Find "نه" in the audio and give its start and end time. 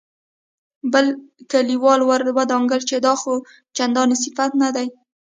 4.61-4.69